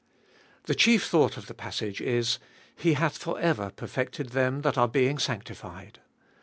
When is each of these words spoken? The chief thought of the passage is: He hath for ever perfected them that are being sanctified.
The 0.63 0.73
chief 0.73 1.05
thought 1.05 1.37
of 1.37 1.45
the 1.45 1.53
passage 1.53 2.01
is: 2.01 2.39
He 2.75 2.93
hath 2.95 3.19
for 3.19 3.39
ever 3.39 3.69
perfected 3.69 4.29
them 4.29 4.61
that 4.61 4.75
are 4.75 4.87
being 4.87 5.19
sanctified. 5.19 5.99